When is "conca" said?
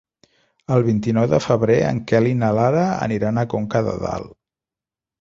3.57-3.87